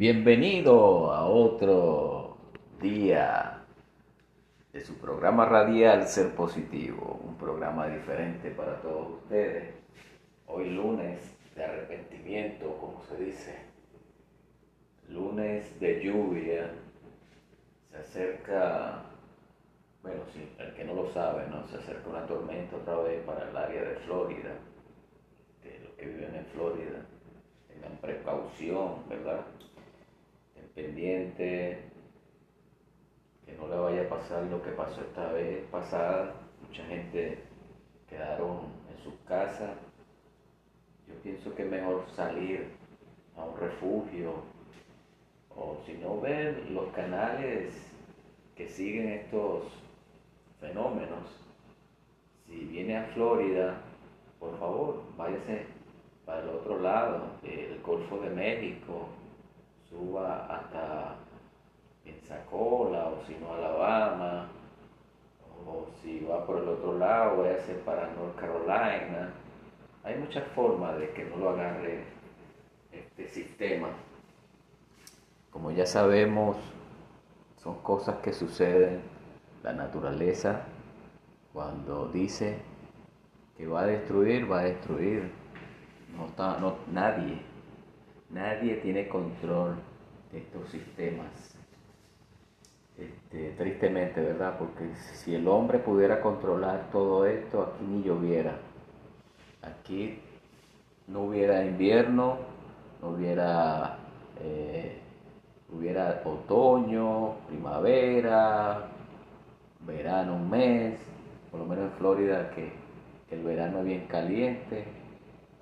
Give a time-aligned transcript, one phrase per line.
[0.00, 2.38] Bienvenido a otro
[2.80, 3.66] día
[4.72, 9.74] de su programa radial Ser Positivo, un programa diferente para todos ustedes.
[10.46, 11.18] Hoy lunes
[11.54, 13.58] de arrepentimiento, como se dice,
[15.10, 16.70] lunes de lluvia,
[17.90, 19.02] se acerca,
[20.02, 21.68] bueno, si el que no lo sabe, ¿no?
[21.68, 24.54] se acerca una tormenta otra vez para el área de Florida,
[25.62, 27.04] de los que viven en Florida,
[27.68, 29.44] tengan precaución, ¿verdad?
[30.80, 31.78] Pendiente,
[33.44, 36.34] que no le vaya a pasar lo que pasó esta vez pasada.
[36.66, 37.38] Mucha gente
[38.08, 39.70] quedaron en sus casas.
[41.06, 42.68] Yo pienso que es mejor salir
[43.36, 44.34] a un refugio
[45.54, 47.74] o si no ver los canales
[48.56, 49.64] que siguen estos
[50.60, 51.28] fenómenos.
[52.46, 53.80] Si viene a Florida,
[54.38, 55.66] por favor, váyase
[56.24, 59.08] para el otro lado, el Golfo de México,
[59.90, 61.16] suba hasta
[62.04, 64.48] Pensacola o si no Alabama
[65.66, 69.32] o si va por el otro lado voy a ser para North Carolina.
[70.02, 72.04] Hay muchas formas de que no lo agarre
[72.90, 73.88] este sistema.
[75.50, 76.56] Como ya sabemos
[77.62, 79.02] son cosas que suceden
[79.62, 80.62] la naturaleza.
[81.52, 82.58] Cuando dice
[83.56, 85.30] que va a destruir va a destruir.
[86.16, 87.50] No está no nadie
[88.30, 89.76] Nadie tiene control
[90.32, 91.56] de estos sistemas.
[92.96, 94.56] Este, tristemente, ¿verdad?
[94.58, 98.58] Porque si el hombre pudiera controlar todo esto, aquí ni lloviera.
[99.62, 100.20] Aquí
[101.08, 102.38] no hubiera invierno,
[103.02, 103.98] no hubiera,
[104.40, 104.98] eh,
[105.72, 108.88] hubiera otoño, primavera,
[109.86, 111.00] verano un mes,
[111.50, 112.70] por lo menos en Florida que
[113.30, 114.84] el verano es bien caliente,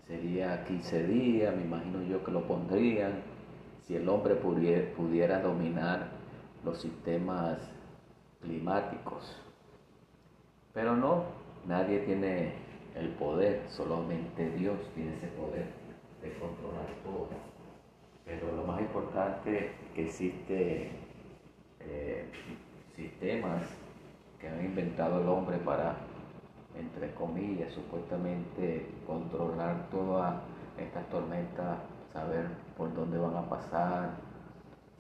[0.09, 3.23] sería 15 días, me imagino yo que lo pondrían,
[3.87, 6.09] si el hombre pudiera, dominar
[6.65, 7.59] los sistemas
[8.41, 9.41] climáticos.
[10.73, 11.25] Pero no,
[11.67, 12.55] nadie tiene
[12.95, 15.67] el poder, solamente Dios tiene ese poder
[16.23, 17.29] de controlar todo.
[18.25, 20.91] Pero lo más importante que existe
[21.81, 22.25] eh,
[22.97, 23.63] sistemas
[24.41, 25.97] que han inventado el hombre para
[26.77, 30.43] entre comillas, supuestamente controlar todas
[30.79, 31.79] estas tormentas,
[32.13, 34.17] saber por dónde van a pasar,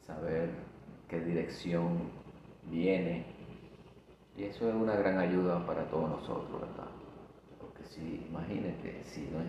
[0.07, 0.51] saber
[1.09, 2.11] qué dirección
[2.71, 3.27] viene.
[4.37, 6.91] Y eso es una gran ayuda para todos nosotros, ¿verdad?
[7.61, 9.41] Porque si, imagínate, si no,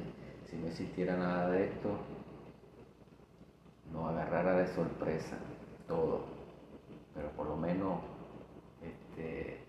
[0.50, 1.98] si no existiera nada de esto,
[3.92, 5.38] nos agarrara de sorpresa
[5.88, 6.26] todo.
[7.14, 8.00] Pero por lo menos
[8.82, 9.60] este,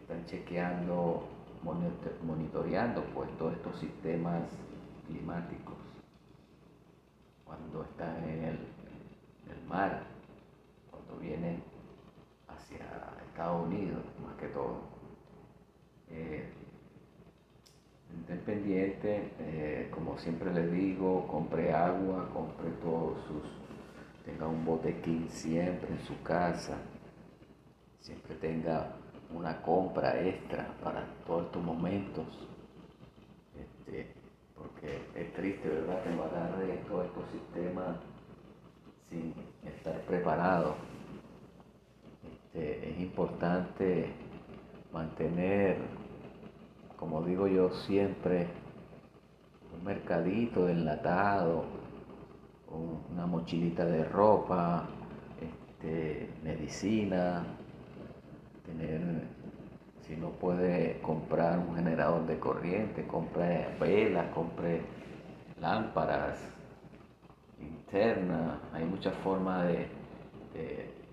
[0.00, 1.24] están chequeando
[1.62, 4.42] monitoreando pues todos estos sistemas
[5.06, 5.76] climáticos
[7.44, 8.58] cuando están en el,
[9.68, 10.02] mar,
[10.90, 11.62] cuando vienen
[12.48, 12.78] hacia
[13.28, 14.80] Estados Unidos más que todo.
[16.10, 16.44] Eh,
[18.44, 23.42] pendiente, eh, como siempre les digo, compre agua, compre todos sus,
[24.24, 26.76] tenga un botequín siempre en su casa,
[28.00, 28.92] siempre tenga
[29.34, 32.26] una compra extra para todos estos momentos.
[33.58, 34.14] Este,
[34.56, 37.96] porque es triste, ¿verdad?, que de todo estos sistemas
[39.08, 40.76] sin estar preparado.
[42.32, 44.12] Este, es importante
[44.92, 45.78] mantener,
[46.96, 48.48] como digo yo siempre,
[49.76, 51.64] un mercadito de enlatado,
[53.12, 54.88] una mochilita de ropa,
[55.40, 57.44] este, medicina,
[60.10, 64.82] si no puede comprar un generador de corriente, compre velas, compre
[65.60, 66.40] lámparas
[67.60, 69.88] internas, hay muchas formas de,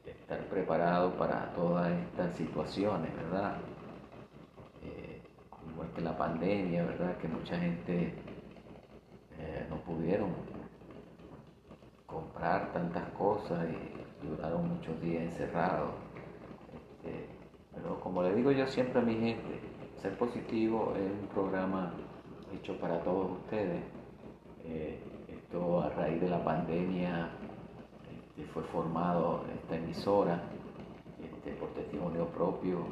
[0.05, 3.57] estar preparado para todas estas situaciones, ¿verdad?
[4.83, 5.21] Eh,
[5.71, 7.17] igual que la pandemia, ¿verdad?
[7.17, 8.13] Que mucha gente
[9.39, 10.31] eh, no pudieron
[12.05, 15.91] comprar tantas cosas y duraron muchos días encerrados.
[17.03, 17.36] Este,
[17.81, 19.59] pero como le digo yo siempre a mi gente,
[20.01, 21.93] Ser Positivo es un programa
[22.53, 23.83] hecho para todos ustedes.
[24.65, 27.29] Eh, esto a raíz de la pandemia
[28.11, 30.43] este, fue formado esta emisora
[31.21, 32.85] este, por testimonio propio.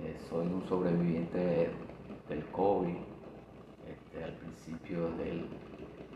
[0.00, 1.70] Eh, soy un sobreviviente
[2.28, 2.96] del COVID
[3.86, 5.48] este, al principio del,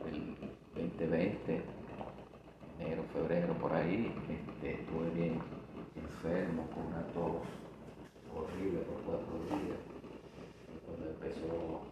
[0.04, 0.36] del
[0.74, 1.62] 2020,
[2.80, 4.12] enero, febrero, por ahí.
[4.62, 5.40] estuve bien
[5.96, 7.42] enfermo con una tos
[8.34, 9.78] horrible por cuatro días.
[10.86, 11.82] Cuando empezó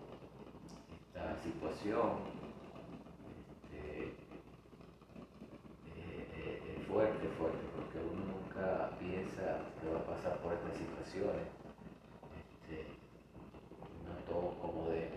[1.05, 2.11] esta situación,
[3.73, 4.05] este,
[5.87, 11.47] eh, eh, fuerte, fuerte, porque uno nunca piensa que va a pasar por estas situaciones.
[12.63, 12.87] Este,
[14.29, 15.11] todo como de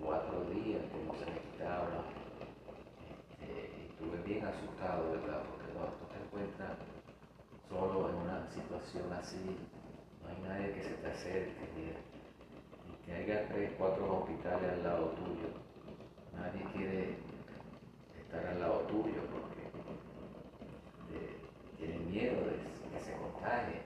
[0.00, 2.04] cuatro días que no se me quitaba.
[3.40, 5.42] Este, estuve bien asustado, ¿verdad?
[5.50, 6.78] Porque cuando tú te encuentras
[7.68, 9.56] solo en una situación así,
[10.48, 11.52] nadie que se te acerque,
[12.88, 15.48] y que haya tres, cuatro hospitales al lado tuyo.
[16.34, 17.16] Nadie quiere
[18.20, 19.66] estar al lado tuyo porque
[21.78, 23.80] tiene miedo de que se contagie.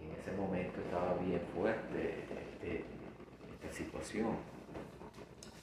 [0.00, 2.84] Y en ese momento estaba bien fuerte este,
[3.54, 4.36] esta situación.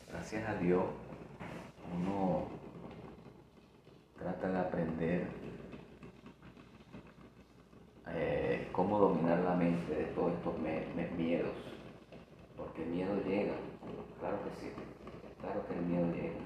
[0.10, 0.84] Gracias a Dios,
[1.96, 2.48] uno
[4.18, 5.28] trata de aprender
[8.12, 10.56] eh, cómo dominar la mente de todos estos
[11.18, 11.52] miedos.
[12.56, 13.52] Porque el miedo llega,
[14.22, 14.72] claro que sí,
[15.42, 16.40] claro que el miedo llega.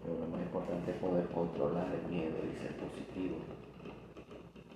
[0.00, 3.36] Pero lo más importante es poder controlar el miedo y ser positivo.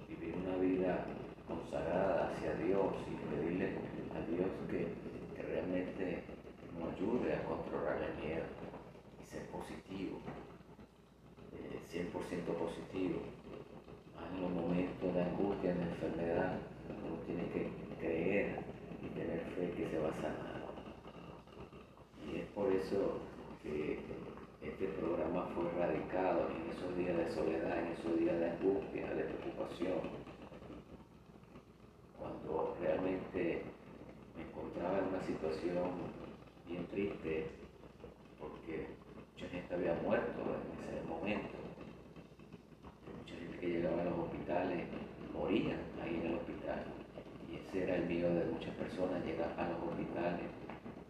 [0.06, 1.06] Vivir una vida
[1.48, 3.72] consagrada hacia Dios y pedirle
[4.12, 4.92] a Dios que,
[5.48, 6.22] realmente
[6.78, 8.44] nos ayude a controlar el miedo
[9.20, 10.18] y ser positivo,
[11.90, 13.18] 100% eh, positivo
[14.30, 16.58] en los momentos de angustia, de enfermedad,
[17.12, 17.68] uno tiene que
[18.00, 18.58] creer
[19.02, 20.62] y tener fe que se va a sanar.
[22.26, 23.20] Y es por eso
[23.62, 23.98] que
[24.62, 29.24] este programa fue radicado en esos días de soledad, en esos días de angustia, de
[29.24, 30.00] preocupación,
[32.18, 33.62] cuando realmente
[34.36, 35.90] me encontraba en una situación
[36.66, 37.46] bien triste,
[38.40, 38.86] porque
[39.34, 41.62] mucha gente había muerto en ese momento
[43.60, 44.88] que llegaban a los hospitales
[45.32, 46.84] morían ahí en el hospital.
[47.50, 50.44] Y ese era el miedo de muchas personas, llegar a los hospitales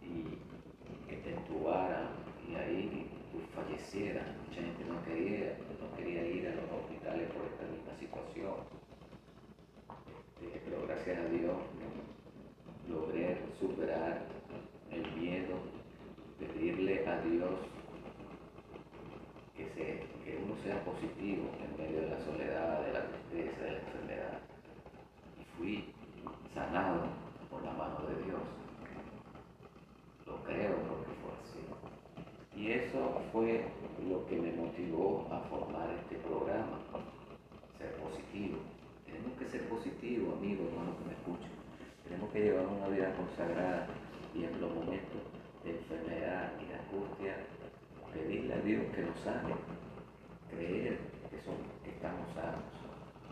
[0.00, 2.10] y que te entubaran
[2.48, 4.24] y ahí tú fallecieras.
[4.46, 8.54] Mucha gente no quería, no quería ir a los hospitales por esta misma situación.
[10.40, 11.56] Este, pero gracias a Dios
[12.88, 14.22] logré superar
[14.92, 15.56] el miedo,
[16.38, 17.58] pedirle a Dios
[19.56, 23.78] que, que uno sea positivo en medio de la soledad, de la tristeza, de la
[23.78, 24.38] enfermedad.
[25.40, 25.92] Y fui
[26.54, 27.04] sanado
[27.50, 28.40] por la mano de Dios.
[30.26, 32.60] Lo creo porque fue así.
[32.60, 33.64] Y eso fue
[34.08, 36.78] lo que me motivó a formar este programa,
[37.78, 38.58] ser positivo.
[39.06, 41.50] Tenemos que ser positivos, amigos, hermanos que me escuchan.
[42.04, 43.88] Tenemos que llevar una vida consagrada
[44.34, 45.22] y en los momentos
[45.64, 47.36] de enfermedad y de angustia
[48.12, 49.54] pedirle a Dios que nos sane,
[50.50, 50.98] creer
[51.30, 52.68] que, son, que estamos sanos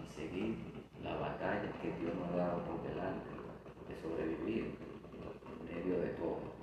[0.01, 0.57] y seguir
[1.03, 3.29] la batalla que Dios nos ha dado por delante
[3.89, 4.75] de sobrevivir
[5.13, 6.61] en medio de todo.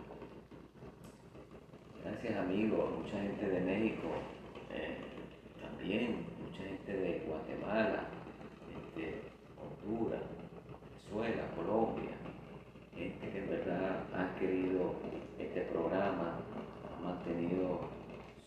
[2.20, 4.08] Gracias amigos, mucha gente de México,
[4.74, 4.98] eh,
[5.62, 8.06] también mucha gente de Guatemala,
[8.76, 9.22] este,
[9.62, 10.24] Honduras,
[10.82, 12.18] Venezuela, Colombia,
[12.96, 14.96] gente que en verdad ha querido
[15.38, 16.40] este programa,
[16.90, 17.82] ha mantenido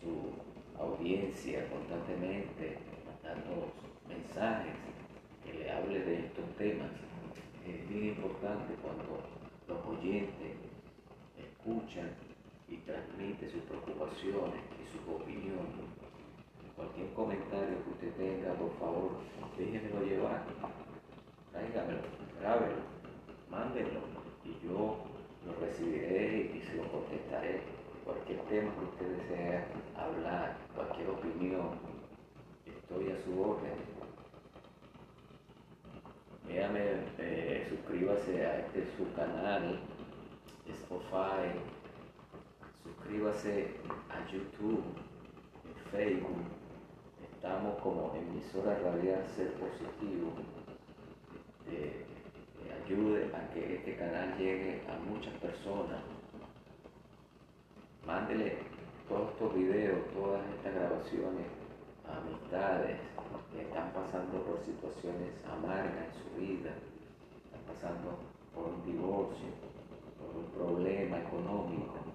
[0.01, 0.33] su
[0.77, 3.71] audiencia constantemente, mandando
[4.09, 4.73] mensajes
[5.45, 6.91] que le hable de estos temas.
[7.65, 9.23] Es bien importante cuando
[9.65, 10.57] los oyentes
[11.39, 12.09] escuchan
[12.71, 15.91] y transmiten sus preocupaciones y sus opiniones.
[16.75, 19.11] Cualquier comentario que usted tenga, por favor,
[19.57, 20.45] déjenmelo llevar.
[21.51, 22.01] Tráigamelo,
[22.39, 22.81] grábelo,
[23.49, 23.99] mándenlo
[24.45, 24.97] y yo
[25.45, 27.61] lo recibiré y se lo contestaré
[28.05, 29.65] cualquier tema que usted desee
[29.97, 31.77] hablar, cualquier opinión,
[32.65, 33.73] estoy a su orden.
[36.47, 36.79] Véame,
[37.19, 39.79] eh, suscríbase a este su canal,
[40.67, 41.59] Spotify,
[43.01, 43.67] suscríbase
[44.09, 44.83] a YouTube,
[45.65, 46.37] en Facebook,
[47.33, 50.33] estamos como emisora radial Ser Positivo.
[51.65, 52.05] Este,
[52.85, 56.01] ayude a que este canal llegue a muchas personas.
[58.05, 58.57] Mándele
[59.09, 61.47] todos estos videos, todas estas grabaciones
[62.07, 62.97] a amistades.
[63.51, 66.71] Que están pasando por situaciones amargas en su vida,
[67.43, 68.19] están pasando
[68.55, 69.49] por un divorcio,
[70.17, 72.10] por un problema económico,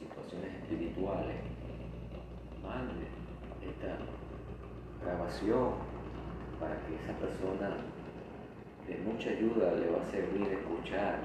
[0.00, 1.36] situaciones espirituales.
[2.64, 3.04] Mande
[3.60, 4.00] esta
[5.04, 5.76] grabación
[6.58, 7.76] para que esa persona
[8.88, 11.20] de mucha ayuda le va a servir escuchar,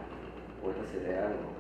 [0.61, 1.55] puede de algo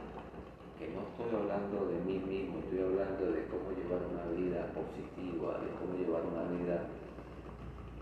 [0.77, 5.59] que no estoy hablando de mí mismo, estoy hablando de cómo llevar una vida positiva,
[5.63, 6.83] de cómo llevar una vida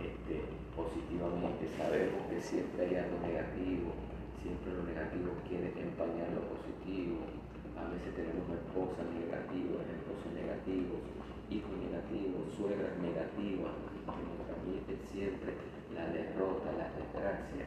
[0.02, 0.42] este,
[0.74, 1.70] positivamente.
[1.78, 3.94] Sabemos que siempre hay algo negativo,
[4.42, 7.43] siempre lo negativo quiere empañar lo positivo.
[7.78, 11.02] A veces tenemos esposas negativas, esposos negativos,
[11.50, 13.74] hijos negativos, suegras negativas
[14.06, 15.54] que nos transmiten siempre
[15.94, 17.66] la derrota, la desgracia.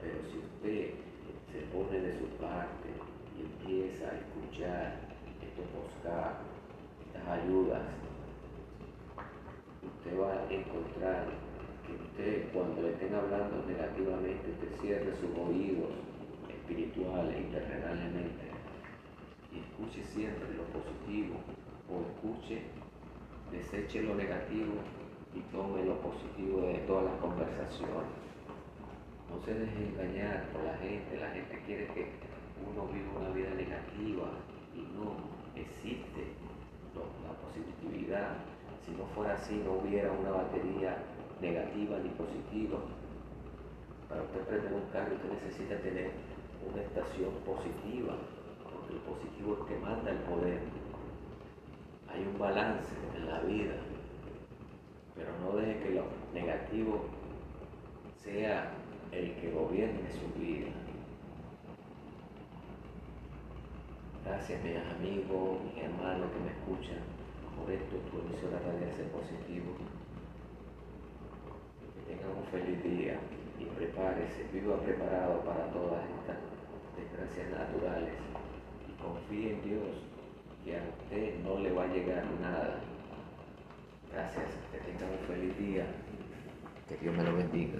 [0.00, 1.06] Pero si usted
[1.52, 2.88] se pone de su parte
[3.36, 5.00] y empieza a escuchar
[5.40, 6.44] estos podcasts,
[7.08, 7.82] estas ayudas,
[9.80, 11.24] usted va a encontrar
[11.86, 15.96] que usted cuando le estén hablando negativamente, usted cierre sus oídos
[16.50, 18.55] espirituales y
[19.60, 21.36] escuche siempre lo positivo
[21.88, 22.62] o escuche,
[23.50, 24.74] deseche lo negativo
[25.34, 28.10] y tome lo positivo de todas las conversaciones.
[29.30, 32.06] No se deje engañar por la gente, la gente quiere que
[32.64, 34.30] uno viva una vida negativa
[34.74, 35.16] y no
[35.54, 36.32] existe
[36.94, 38.36] la positividad.
[38.84, 40.96] Si no fuera así, no hubiera una batería
[41.40, 42.78] negativa ni positiva.
[44.08, 46.12] Para usted prender un carro, usted necesita tener
[46.64, 48.16] una estación positiva,
[48.90, 50.60] el positivo es que manda el poder.
[52.08, 53.74] Hay un balance en la vida,
[55.14, 57.04] pero no deje que lo negativo
[58.16, 58.72] sea
[59.12, 60.68] el que gobierne su vida.
[64.24, 67.02] Gracias mis amigos, mis hermanos que me escuchan
[67.56, 69.72] por esto, tu emisora radial ser positivo.
[71.94, 73.18] Que tengan un feliz día
[73.58, 76.38] y prepárese, viva preparado para todas estas
[76.96, 78.14] desgracias naturales
[79.06, 79.88] confíe en Dios
[80.64, 82.80] que a usted no le va a llegar nada.
[84.12, 85.86] Gracias, que tengan un feliz día,
[86.88, 87.78] que Dios me lo bendiga.